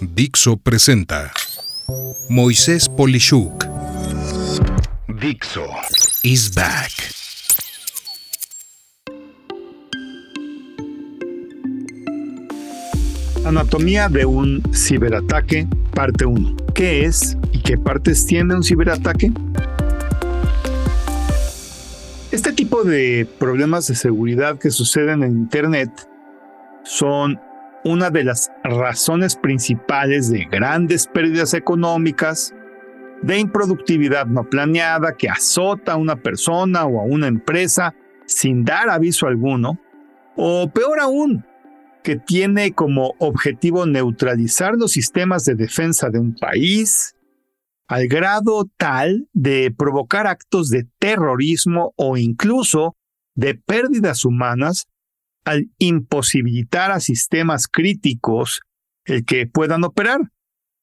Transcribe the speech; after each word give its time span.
Dixo 0.00 0.56
presenta 0.56 1.32
Moisés 2.28 2.88
Polishuk. 2.88 3.64
Dixo 5.20 5.66
is 6.22 6.52
back. 6.54 6.90
Anatomía 13.44 14.08
de 14.08 14.26
un 14.26 14.62
ciberataque, 14.74 15.68
parte 15.94 16.24
1. 16.24 16.56
¿Qué 16.74 17.04
es 17.04 17.36
y 17.52 17.60
qué 17.60 17.78
partes 17.78 18.26
tiene 18.26 18.54
un 18.54 18.64
ciberataque? 18.64 19.32
Este 22.32 22.52
tipo 22.52 22.82
de 22.82 23.28
problemas 23.38 23.86
de 23.86 23.94
seguridad 23.94 24.58
que 24.58 24.70
suceden 24.70 25.22
en 25.22 25.32
Internet 25.32 25.90
son 26.84 27.38
una 27.84 28.10
de 28.10 28.24
las 28.24 28.50
razones 28.62 29.36
principales 29.36 30.30
de 30.30 30.46
grandes 30.46 31.06
pérdidas 31.06 31.54
económicas, 31.54 32.54
de 33.22 33.38
improductividad 33.38 34.26
no 34.26 34.48
planeada 34.48 35.16
que 35.16 35.28
azota 35.28 35.92
a 35.92 35.96
una 35.96 36.16
persona 36.16 36.84
o 36.84 37.00
a 37.00 37.04
una 37.04 37.26
empresa 37.26 37.94
sin 38.26 38.64
dar 38.64 38.88
aviso 38.88 39.26
alguno, 39.26 39.78
o 40.36 40.68
peor 40.70 41.00
aún, 41.00 41.44
que 42.02 42.16
tiene 42.16 42.72
como 42.72 43.14
objetivo 43.18 43.86
neutralizar 43.86 44.74
los 44.74 44.92
sistemas 44.92 45.44
de 45.44 45.54
defensa 45.54 46.10
de 46.10 46.18
un 46.18 46.34
país 46.34 47.14
al 47.86 48.08
grado 48.08 48.68
tal 48.76 49.28
de 49.32 49.72
provocar 49.76 50.26
actos 50.26 50.70
de 50.70 50.86
terrorismo 50.98 51.92
o 51.96 52.16
incluso 52.16 52.96
de 53.34 53.54
pérdidas 53.54 54.24
humanas 54.24 54.86
al 55.44 55.70
imposibilitar 55.78 56.90
a 56.90 57.00
sistemas 57.00 57.68
críticos 57.68 58.60
el 59.04 59.24
que 59.24 59.46
puedan 59.46 59.84
operar, 59.84 60.20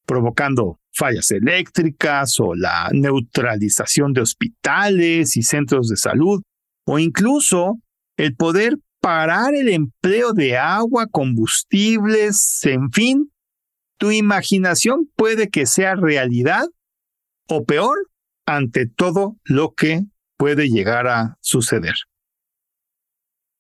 provocando 0.06 0.80
fallas 0.94 1.32
eléctricas 1.32 2.40
o 2.40 2.54
la 2.54 2.90
neutralización 2.92 4.14
de 4.14 4.22
hospitales 4.22 5.38
y 5.38 5.44
centros 5.44 5.90
de 5.90 5.98
salud, 5.98 6.42
o 6.86 7.00
incluso 7.00 7.80
el 8.18 8.36
poder 8.36 8.78
parar 9.00 9.56
el 9.56 9.70
empleo 9.70 10.34
de 10.34 10.58
agua, 10.58 11.08
combustibles, 11.08 12.64
en 12.66 12.92
fin, 12.92 13.32
tu 13.98 14.12
imaginación 14.12 15.10
puede 15.16 15.50
que 15.50 15.66
sea 15.66 15.96
realidad 15.96 16.66
o 17.48 17.66
peor 17.66 17.98
ante 18.46 18.86
todo 18.86 19.38
lo 19.44 19.74
que 19.74 20.02
puede 20.38 20.70
llegar 20.70 21.08
a 21.08 21.38
suceder. 21.42 21.96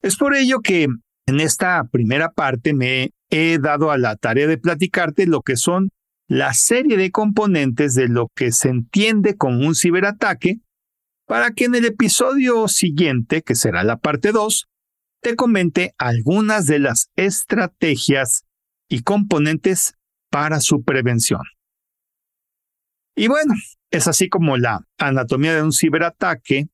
Es 0.02 0.18
por 0.18 0.36
ello 0.36 0.62
que 0.62 0.88
en 1.28 1.40
esta 1.40 1.84
primera 1.92 2.32
parte 2.32 2.74
me 2.74 3.12
he 3.30 3.60
dado 3.60 3.92
a 3.92 3.98
la 3.98 4.16
tarea 4.16 4.48
de 4.48 4.58
platicarte 4.58 5.28
lo 5.28 5.42
que 5.42 5.56
son 5.56 5.90
la 6.28 6.54
serie 6.54 6.98
de 6.98 7.12
componentes 7.12 7.94
de 7.94 8.08
lo 8.08 8.30
que 8.34 8.52
se 8.52 8.70
entiende 8.70 9.36
como 9.36 9.68
un 9.68 9.76
ciberataque, 9.76 10.60
para 11.28 11.52
que 11.52 11.66
en 11.66 11.76
el 11.76 11.86
episodio 11.86 12.68
siguiente, 12.68 13.42
que 13.42 13.54
será 13.54 13.84
la 13.84 13.98
parte 13.98 14.32
2, 14.32 14.68
te 15.22 15.36
comente 15.36 15.94
algunas 15.98 16.66
de 16.66 16.80
las 16.80 17.10
estrategias 17.16 18.46
y 18.90 19.02
componentes 19.04 19.96
para 20.30 20.62
su 20.62 20.84
prevención. 20.84 21.42
Y 23.16 23.28
bueno, 23.28 23.54
es 23.92 24.08
así 24.08 24.30
como 24.30 24.58
la 24.58 24.88
anatomía 24.98 25.54
de 25.54 25.64
un 25.64 25.74
ciberataque 25.74 26.70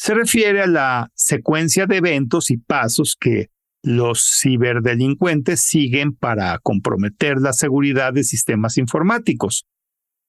se 0.00 0.14
refiere 0.14 0.62
a 0.62 0.66
la 0.66 1.10
secuencia 1.14 1.84
de 1.84 1.98
eventos 1.98 2.50
y 2.50 2.56
pasos 2.56 3.18
que 3.20 3.50
los 3.82 4.40
ciberdelincuentes 4.40 5.60
siguen 5.60 6.14
para 6.16 6.58
comprometer 6.60 7.36
la 7.36 7.52
seguridad 7.52 8.14
de 8.14 8.24
sistemas 8.24 8.78
informáticos, 8.78 9.66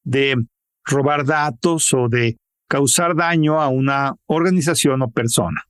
de 0.03 0.35
robar 0.83 1.23
datos 1.23 1.93
o 1.93 2.09
de 2.09 2.35
causar 2.67 3.15
daño 3.15 3.61
a 3.61 3.69
una 3.69 4.15
organización 4.25 5.03
o 5.03 5.11
persona. 5.11 5.63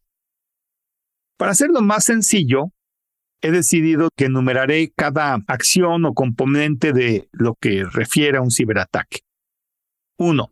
Para 1.38 1.52
hacerlo 1.52 1.84
más 1.84 2.04
sencillo, 2.04 2.72
he 3.40 3.52
decidido 3.52 4.10
que 4.18 4.26
enumeraré 4.26 4.92
cada 4.98 5.44
acción 5.46 6.06
o 6.06 6.16
componente 6.16 6.92
de 6.92 7.30
lo 7.34 7.54
que 7.54 7.84
refiere 7.84 8.40
a 8.40 8.42
un 8.42 8.50
ciberataque. 8.50 9.20
1. 10.18 10.52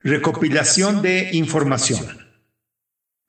Recopilación 0.00 1.00
de 1.00 1.30
información. 1.32 2.23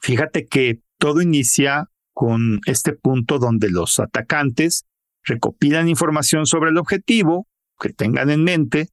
Fíjate 0.06 0.46
que 0.46 0.82
todo 1.00 1.20
inicia 1.20 1.90
con 2.14 2.60
este 2.68 2.94
punto 2.94 3.40
donde 3.40 3.72
los 3.72 3.98
atacantes 3.98 4.86
recopilan 5.24 5.90
información 5.90 6.46
sobre 6.46 6.70
el 6.70 6.78
objetivo, 6.78 7.48
que 7.80 7.90
tengan 7.90 8.30
en 8.30 8.44
mente, 8.44 8.90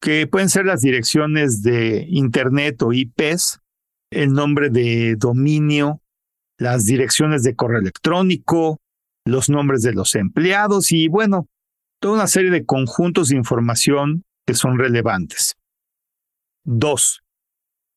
que 0.00 0.28
pueden 0.28 0.48
ser 0.48 0.66
las 0.66 0.80
direcciones 0.80 1.64
de 1.64 2.06
Internet 2.08 2.80
o 2.82 2.92
IPs, 2.92 3.58
el 4.12 4.34
nombre 4.34 4.70
de 4.70 5.16
dominio, 5.16 6.00
las 6.58 6.84
direcciones 6.84 7.42
de 7.42 7.56
correo 7.56 7.80
electrónico, 7.80 8.78
los 9.24 9.48
nombres 9.48 9.82
de 9.82 9.94
los 9.94 10.14
empleados 10.14 10.92
y, 10.92 11.08
bueno, 11.08 11.48
toda 12.00 12.14
una 12.14 12.28
serie 12.28 12.52
de 12.52 12.64
conjuntos 12.64 13.30
de 13.30 13.36
información 13.36 14.22
que 14.46 14.54
son 14.54 14.78
relevantes. 14.78 15.56
2. 16.62 17.20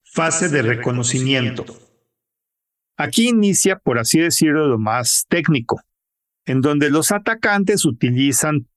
Fase 0.02 0.50
de 0.50 0.64
reconocimiento. 0.64 1.85
Aquí 2.98 3.30
inicia, 3.30 3.78
por 3.78 4.00
así 4.00 4.20
decirlo, 4.20 4.68
lo 4.68 4.78
más 4.78 5.26
técnico, 5.28 5.82
en 6.46 6.62
donde 6.62 6.90
los 6.90 7.12
atacantes 7.12 7.86
utilizan 7.86 8.68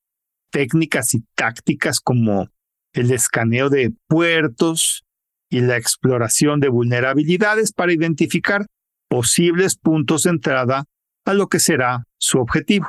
técnicas 0.51 1.15
y 1.15 1.25
tácticas 1.35 2.01
como 2.01 2.49
el 2.93 3.11
escaneo 3.13 3.69
de 3.69 3.93
puertos 4.09 5.05
y 5.51 5.61
la 5.61 5.77
exploración 5.77 6.61
de 6.61 6.69
vulnerabilidades 6.69 7.73
para 7.73 7.93
identificar 7.93 8.67
posibles 9.09 9.77
puntos 9.77 10.25
de 10.25 10.31
entrada 10.31 10.85
a 11.25 11.35
lo 11.35 11.49
que 11.49 11.61
será 11.61 12.05
su 12.19 12.39
objetivo. 12.39 12.89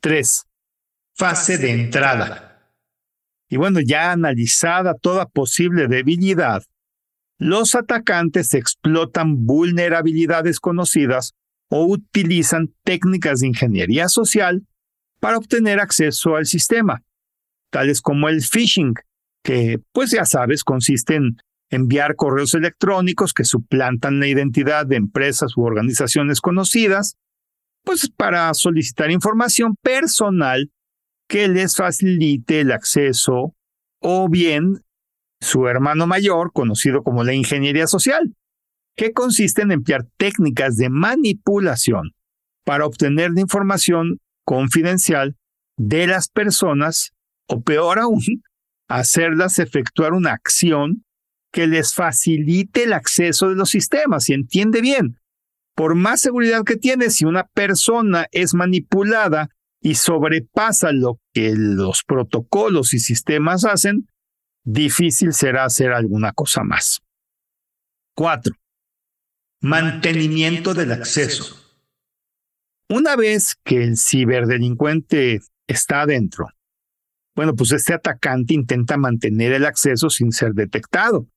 3. 0.00 0.46
Fase 1.14 1.58
de 1.58 1.70
entrada. 1.70 2.72
Y 3.48 3.56
bueno, 3.56 3.80
ya 3.80 4.12
analizada 4.12 4.94
toda 4.94 5.26
posible 5.26 5.88
debilidad, 5.88 6.62
los 7.40 7.74
atacantes 7.74 8.52
explotan 8.52 9.46
vulnerabilidades 9.46 10.60
conocidas 10.60 11.32
o 11.70 11.86
utilizan 11.86 12.74
técnicas 12.84 13.40
de 13.40 13.46
ingeniería 13.46 14.10
social 14.10 14.66
para 15.20 15.38
obtener 15.38 15.80
acceso 15.80 16.36
al 16.36 16.44
sistema, 16.44 17.02
tales 17.70 18.02
como 18.02 18.28
el 18.28 18.42
phishing, 18.42 18.92
que 19.42 19.80
pues 19.92 20.10
ya 20.10 20.26
sabes 20.26 20.64
consiste 20.64 21.14
en 21.14 21.38
enviar 21.70 22.14
correos 22.14 22.52
electrónicos 22.52 23.32
que 23.32 23.44
suplantan 23.44 24.20
la 24.20 24.26
identidad 24.26 24.84
de 24.84 24.96
empresas 24.96 25.56
u 25.56 25.62
organizaciones 25.62 26.42
conocidas, 26.42 27.16
pues 27.84 28.10
para 28.10 28.52
solicitar 28.52 29.10
información 29.10 29.76
personal 29.80 30.70
que 31.26 31.48
les 31.48 31.74
facilite 31.74 32.60
el 32.60 32.72
acceso 32.72 33.54
o 34.00 34.28
bien 34.28 34.82
su 35.40 35.66
hermano 35.66 36.06
mayor, 36.06 36.52
conocido 36.52 37.02
como 37.02 37.24
la 37.24 37.34
ingeniería 37.34 37.86
social, 37.86 38.34
que 38.96 39.12
consiste 39.12 39.62
en 39.62 39.72
emplear 39.72 40.06
técnicas 40.16 40.76
de 40.76 40.90
manipulación 40.90 42.12
para 42.64 42.86
obtener 42.86 43.30
la 43.32 43.40
información 43.40 44.18
confidencial 44.44 45.36
de 45.76 46.06
las 46.06 46.28
personas 46.28 47.12
o 47.48 47.62
peor 47.62 47.98
aún, 47.98 48.22
hacerlas 48.88 49.58
efectuar 49.58 50.12
una 50.12 50.32
acción 50.32 51.04
que 51.52 51.66
les 51.66 51.94
facilite 51.94 52.84
el 52.84 52.92
acceso 52.92 53.48
de 53.48 53.56
los 53.56 53.70
sistemas. 53.70 54.28
Y 54.28 54.34
entiende 54.34 54.80
bien, 54.80 55.16
por 55.74 55.94
más 55.94 56.20
seguridad 56.20 56.62
que 56.64 56.76
tiene, 56.76 57.10
si 57.10 57.24
una 57.24 57.44
persona 57.54 58.26
es 58.32 58.54
manipulada 58.54 59.48
y 59.80 59.94
sobrepasa 59.94 60.92
lo 60.92 61.18
que 61.32 61.54
los 61.56 62.02
protocolos 62.04 62.92
y 62.92 62.98
sistemas 62.98 63.64
hacen, 63.64 64.06
difícil 64.64 65.32
será 65.32 65.64
hacer 65.64 65.92
alguna 65.92 66.32
cosa 66.32 66.62
más. 66.62 67.00
4. 68.16 68.54
Mantenimiento 69.62 70.74
del 70.74 70.92
acceso. 70.92 71.56
Una 72.88 73.14
vez 73.14 73.56
que 73.62 73.84
el 73.84 73.96
ciberdelincuente 73.96 75.40
está 75.66 76.02
adentro, 76.02 76.48
bueno, 77.36 77.54
pues 77.54 77.72
este 77.72 77.94
atacante 77.94 78.54
intenta 78.54 78.96
mantener 78.96 79.52
el 79.52 79.64
acceso 79.64 80.10
sin 80.10 80.32
ser 80.32 80.52
detectado, 80.52 81.28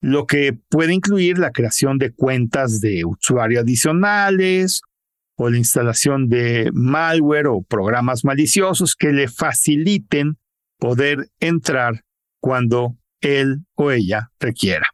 lo 0.00 0.26
que 0.26 0.52
puede 0.68 0.92
incluir 0.92 1.38
la 1.38 1.52
creación 1.52 1.98
de 1.98 2.12
cuentas 2.12 2.80
de 2.80 3.04
usuario 3.04 3.60
adicionales 3.60 4.82
o 5.36 5.48
la 5.48 5.56
instalación 5.56 6.28
de 6.28 6.70
malware 6.74 7.46
o 7.46 7.62
programas 7.62 8.24
maliciosos 8.24 8.94
que 8.94 9.12
le 9.12 9.28
faciliten 9.28 10.38
poder 10.78 11.30
entrar 11.40 12.04
cuando 12.42 12.96
él 13.20 13.64
o 13.76 13.92
ella 13.92 14.32
requiera. 14.40 14.88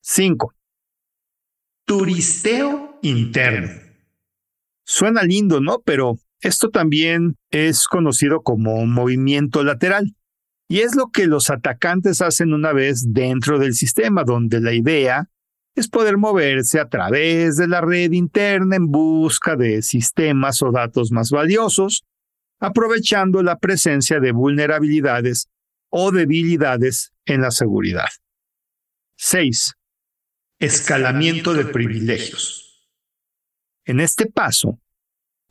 5. 0.00 0.52
Turisteo 1.86 2.98
interno. 3.00 3.70
Suena 4.84 5.22
lindo, 5.22 5.60
¿no? 5.60 5.80
Pero 5.84 6.18
esto 6.40 6.70
también 6.70 7.36
es 7.50 7.86
conocido 7.86 8.42
como 8.42 8.84
movimiento 8.86 9.62
lateral. 9.62 10.16
Y 10.68 10.80
es 10.80 10.96
lo 10.96 11.10
que 11.10 11.26
los 11.26 11.48
atacantes 11.48 12.20
hacen 12.22 12.54
una 12.54 12.72
vez 12.72 13.12
dentro 13.12 13.60
del 13.60 13.74
sistema, 13.74 14.24
donde 14.24 14.60
la 14.60 14.72
idea 14.72 15.30
es 15.76 15.88
poder 15.88 16.18
moverse 16.18 16.80
a 16.80 16.88
través 16.88 17.56
de 17.56 17.68
la 17.68 17.80
red 17.80 18.10
interna 18.12 18.74
en 18.74 18.90
busca 18.90 19.54
de 19.54 19.82
sistemas 19.82 20.60
o 20.62 20.72
datos 20.72 21.12
más 21.12 21.30
valiosos, 21.30 22.04
aprovechando 22.58 23.44
la 23.44 23.58
presencia 23.58 24.18
de 24.18 24.32
vulnerabilidades 24.32 25.48
o 25.90 26.10
debilidades 26.12 27.12
en 27.26 27.42
la 27.42 27.50
seguridad. 27.50 28.08
6. 29.16 29.74
Escalamiento 30.58 31.54
de 31.54 31.66
privilegios. 31.66 32.88
En 33.84 34.00
este 34.00 34.26
paso, 34.26 34.78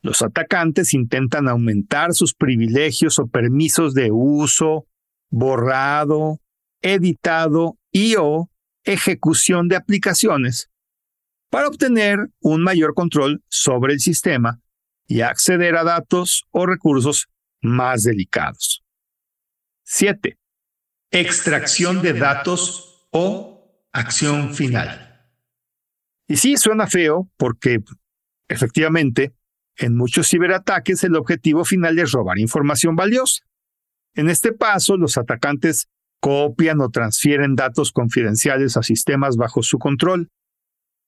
los 0.02 0.22
atacantes 0.22 0.94
intentan 0.94 1.48
aumentar 1.48 2.14
sus 2.14 2.34
privilegios 2.34 3.20
o 3.20 3.28
permisos 3.28 3.94
de 3.94 4.12
uso, 4.12 4.88
borrado, 5.30 6.40
editado 6.82 7.78
y 7.92 8.16
o 8.18 8.50
ejecución 8.84 9.68
de 9.68 9.76
aplicaciones 9.76 10.70
para 11.50 11.68
obtener 11.68 12.30
un 12.40 12.64
mayor 12.64 12.94
control 12.94 13.44
sobre 13.50 13.94
el 13.94 14.00
sistema 14.00 14.62
y 15.08 15.22
acceder 15.22 15.76
a 15.76 15.84
datos 15.84 16.46
o 16.52 16.66
recursos 16.66 17.28
más 17.62 18.04
delicados. 18.04 18.84
7. 19.92 20.38
Extracción 21.10 22.04
de 22.04 22.14
datos 22.14 23.08
o 23.10 23.88
acción 23.92 24.54
final. 24.54 25.26
Y 26.28 26.38
sí, 26.38 26.58
suena 26.58 26.86
feo 26.86 27.28
porque 27.38 27.80
efectivamente 28.48 29.34
en 29.78 29.98
muchos 29.98 30.30
ciberataques 30.30 31.04
el 31.04 31.16
objetivo 31.16 31.66
final 31.66 31.98
es 31.98 32.12
robar 32.12 32.38
información 32.38 32.96
valiosa. 32.96 33.44
En 34.14 34.30
este 34.30 34.54
paso, 34.54 34.96
los 34.96 35.18
atacantes 35.18 35.88
copian 36.20 36.82
o 36.82 36.92
transfieren 36.92 37.56
datos 37.56 37.92
confidenciales 37.92 38.78
a 38.78 38.84
sistemas 38.84 39.38
bajo 39.38 39.64
su 39.64 39.80
control. 39.80 40.30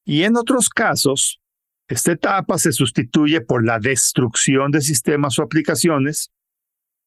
Y 0.06 0.24
en 0.24 0.36
otros 0.36 0.70
casos, 0.70 1.40
esta 1.88 2.14
etapa 2.14 2.58
se 2.58 2.72
sustituye 2.72 3.42
por 3.42 3.64
la 3.64 3.78
destrucción 3.78 4.72
de 4.72 4.82
sistemas 4.82 5.38
o 5.38 5.44
aplicaciones 5.44 6.32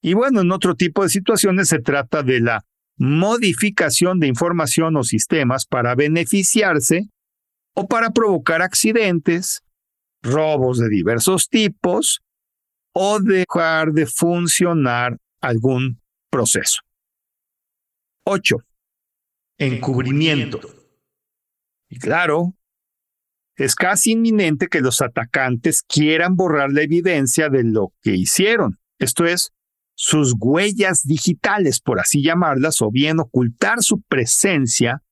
y 0.05 0.13
bueno, 0.13 0.43
en 0.43 0.53
otro 0.53 0.75
tipo 0.75 1.03
de 1.03 1.09
situaciones 1.09 1.69
se 1.69 1.79
trata 1.79 2.23
de 2.23 2.39
la 2.39 2.67
modificación 2.99 4.21
de 4.21 4.27
información 4.27 4.97
o 4.97 5.03
sistemas 5.03 5.65
para 5.65 5.95
beneficiarse 5.95 7.09
o 7.75 7.89
para 7.89 8.11
provocar 8.11 8.61
accidentes, 8.61 9.65
robos 10.23 10.79
de 10.79 10.91
diversos 10.91 11.49
tipos 11.49 12.21
o 12.93 13.19
dejar 13.19 13.93
de 13.93 14.05
funcionar 14.05 15.17
algún 15.41 16.03
proceso. 16.31 16.83
8. 18.27 18.57
Encubrimiento. 19.57 20.61
Y 21.89 21.99
claro, 21.99 22.53
es 23.57 23.75
casi 23.75 24.13
inminente 24.13 24.69
que 24.69 24.83
los 24.83 25.01
atacantes 25.01 25.83
quieran 25.83 26.37
borrar 26.37 26.73
la 26.73 26.83
evidencia 26.83 27.49
de 27.49 27.65
lo 27.65 27.95
que 28.03 28.15
hicieron. 28.15 28.79
Esto 28.99 29.25
es, 29.25 29.54
sus 29.95 30.35
huellas 30.39 31.03
digitales, 31.05 31.81
por 31.81 32.01
así 32.01 32.23
llamarlas, 32.23 32.83
o 32.83 32.91
bien 32.91 33.21
ocultar 33.21 33.83
su 33.83 34.01
presencia 34.03 35.03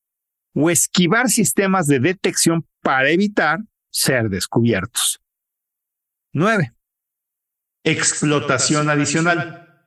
o 0.55 0.70
esquivar 0.70 1.29
sistemas 1.29 1.87
de 1.87 2.00
detección 2.00 2.67
para 2.82 3.11
evitar 3.11 3.61
ser 3.90 4.29
descubiertos. 4.29 5.20
9. 6.32 6.73
Explotación 7.84 8.88
adicional. 8.90 9.87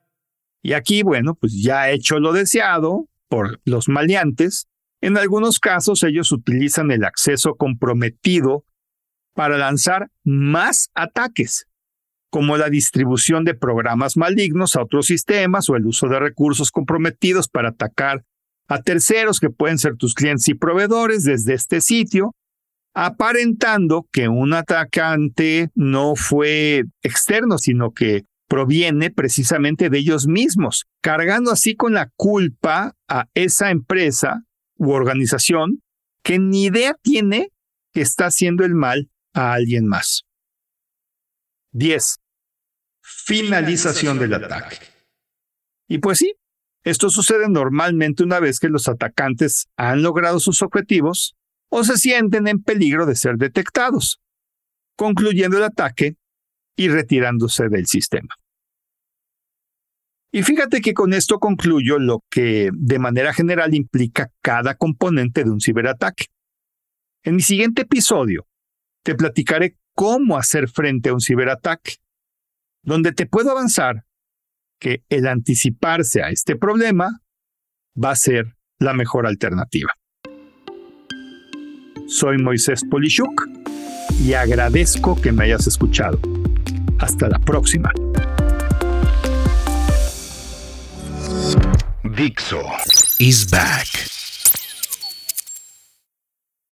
Y 0.62 0.74
aquí, 0.74 1.03
bueno, 1.03 1.36
pues 1.36 1.62
ya 1.62 1.89
hecho 1.89 2.19
lo 2.19 2.33
deseado 2.33 3.07
por 3.27 3.62
los 3.65 3.88
maleantes, 3.89 4.68
en 5.01 5.18
algunos 5.18 5.59
casos 5.59 6.03
ellos 6.03 6.31
utilizan 6.31 6.89
el 6.91 7.03
acceso 7.03 7.56
comprometido 7.56 8.65
para 9.33 9.57
lanzar 9.57 10.09
más 10.24 10.89
ataques 10.95 11.68
como 12.35 12.57
la 12.57 12.69
distribución 12.69 13.45
de 13.45 13.53
programas 13.53 14.17
malignos 14.17 14.75
a 14.75 14.81
otros 14.81 15.05
sistemas 15.05 15.69
o 15.69 15.77
el 15.77 15.85
uso 15.85 16.09
de 16.09 16.19
recursos 16.19 16.69
comprometidos 16.69 17.47
para 17.47 17.69
atacar 17.69 18.25
a 18.67 18.81
terceros 18.81 19.39
que 19.39 19.49
pueden 19.49 19.77
ser 19.77 19.95
tus 19.95 20.13
clientes 20.13 20.49
y 20.49 20.53
proveedores 20.53 21.23
desde 21.23 21.53
este 21.53 21.79
sitio, 21.79 22.33
aparentando 22.93 24.05
que 24.11 24.27
un 24.27 24.51
atacante 24.51 25.69
no 25.75 26.17
fue 26.17 26.83
externo, 27.03 27.57
sino 27.57 27.91
que 27.91 28.25
proviene 28.49 29.11
precisamente 29.11 29.89
de 29.89 29.99
ellos 29.99 30.27
mismos, 30.27 30.88
cargando 31.01 31.51
así 31.51 31.73
con 31.73 31.93
la 31.93 32.09
culpa 32.17 32.95
a 33.07 33.27
esa 33.33 33.71
empresa 33.71 34.41
u 34.77 34.91
organización 34.91 35.79
que 36.21 36.38
ni 36.38 36.65
idea 36.65 36.97
tiene 37.01 37.47
que 37.93 38.01
está 38.01 38.25
haciendo 38.25 38.65
el 38.65 38.75
mal 38.75 39.09
a 39.33 39.53
alguien 39.53 39.88
más. 39.88 40.23
10 41.71 42.17
finalización 43.05 44.17
del 44.17 44.33
ataque. 44.33 44.77
Y 45.87 45.99
pues 45.99 46.17
sí, 46.17 46.33
esto 46.83 47.09
sucede 47.09 47.47
normalmente 47.49 48.23
una 48.23 48.39
vez 48.39 48.59
que 48.59 48.69
los 48.69 48.87
atacantes 48.87 49.67
han 49.77 50.01
logrado 50.01 50.39
sus 50.39 50.61
objetivos 50.63 51.35
o 51.69 51.83
se 51.83 51.97
sienten 51.97 52.47
en 52.47 52.63
peligro 52.63 53.05
de 53.05 53.15
ser 53.15 53.37
detectados, 53.37 54.19
concluyendo 54.97 55.57
el 55.57 55.63
ataque 55.63 56.15
y 56.75 56.89
retirándose 56.89 57.69
del 57.69 57.85
sistema. 57.85 58.35
Y 60.31 60.43
fíjate 60.43 60.81
que 60.81 60.93
con 60.93 61.13
esto 61.13 61.39
concluyo 61.39 61.97
lo 61.97 62.19
que 62.29 62.69
de 62.73 62.99
manera 62.99 63.33
general 63.33 63.73
implica 63.73 64.31
cada 64.41 64.75
componente 64.75 65.43
de 65.43 65.51
un 65.51 65.61
ciberataque. 65.61 66.25
En 67.23 67.35
mi 67.35 67.41
siguiente 67.41 67.83
episodio 67.83 68.47
te 69.03 69.15
platicaré 69.15 69.77
cómo 69.93 70.37
hacer 70.37 70.67
frente 70.67 71.09
a 71.09 71.13
un 71.13 71.21
ciberataque 71.21 71.97
donde 72.85 73.11
te 73.11 73.25
puedo 73.25 73.51
avanzar 73.51 74.05
que 74.79 75.03
el 75.09 75.27
anticiparse 75.27 76.23
a 76.23 76.29
este 76.29 76.55
problema 76.55 77.21
va 78.01 78.11
a 78.11 78.15
ser 78.15 78.55
la 78.79 78.93
mejor 78.93 79.25
alternativa. 79.25 79.91
Soy 82.07 82.37
Moisés 82.37 82.83
Polishuk 82.89 83.49
y 84.23 84.33
agradezco 84.33 85.19
que 85.19 85.31
me 85.31 85.45
hayas 85.45 85.67
escuchado. 85.67 86.19
Hasta 86.99 87.27
la 87.27 87.39
próxima. 87.39 87.91
Dixo 92.03 92.62
is 93.19 93.50
back. 93.50 94.14